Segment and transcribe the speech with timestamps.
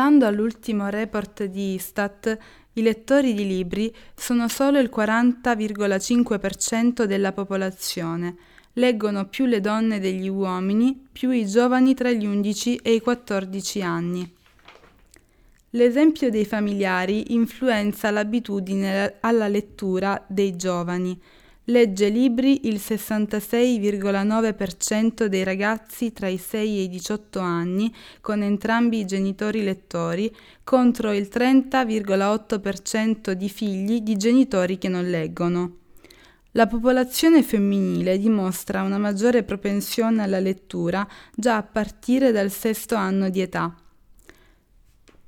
[0.00, 2.38] Stando all'ultimo report di Istat,
[2.72, 8.34] i lettori di libri sono solo il 40,5% della popolazione.
[8.72, 13.82] Leggono più le donne degli uomini, più i giovani tra gli 11 e i 14
[13.82, 14.34] anni.
[15.68, 21.20] L'esempio dei familiari influenza l'abitudine alla lettura dei giovani.
[21.70, 28.98] Legge libri il 66,9% dei ragazzi tra i 6 e i 18 anni, con entrambi
[28.98, 30.34] i genitori lettori,
[30.64, 35.76] contro il 30,8% di figli di genitori che non leggono.
[36.52, 41.06] La popolazione femminile dimostra una maggiore propensione alla lettura
[41.36, 43.72] già a partire dal sesto anno di età.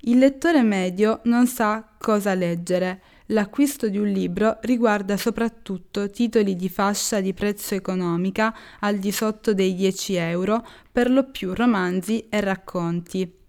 [0.00, 3.00] Il lettore medio non sa cosa leggere
[3.32, 9.54] L'acquisto di un libro riguarda soprattutto titoli di fascia di prezzo economica al di sotto
[9.54, 13.40] dei 10 euro, per lo più romanzi e racconti.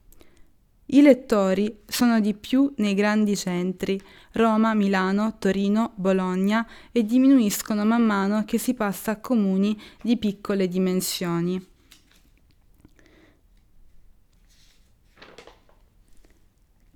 [0.86, 4.00] I lettori sono di più nei grandi centri,
[4.34, 10.70] Roma, Milano, Torino, Bologna, e diminuiscono man mano che si passa a comuni di piccole
[10.70, 11.73] dimensioni.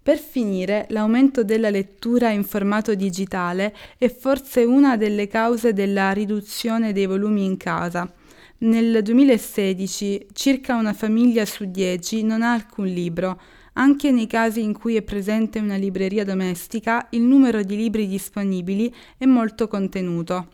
[0.07, 6.93] Per finire, l'aumento della lettura in formato digitale è forse una delle cause della riduzione
[6.93, 8.09] dei volumi in casa.
[8.59, 13.37] Nel 2016 circa una famiglia su dieci non ha alcun libro.
[13.73, 18.95] Anche nei casi in cui è presente una libreria domestica, il numero di libri disponibili
[19.17, 20.47] è molto contenuto.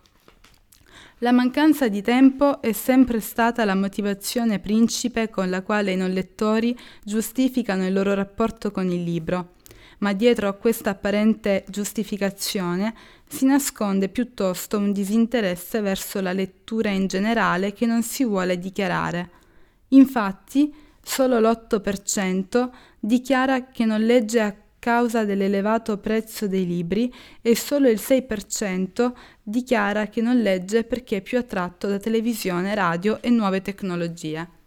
[1.19, 6.11] La mancanza di tempo è sempre stata la motivazione principe con la quale i non
[6.11, 9.53] lettori giustificano il loro rapporto con il libro,
[9.99, 12.94] ma dietro a questa apparente giustificazione
[13.25, 19.30] si nasconde piuttosto un disinteresse verso la lettura in generale che non si vuole dichiarare.
[19.89, 27.09] Infatti, solo l'8% dichiara che non legge a causa dell'elevato prezzo dei libri
[27.42, 33.21] e solo il 6% dichiara che non legge perché è più attratto da televisione, radio
[33.21, 34.63] e nuove tecnologie.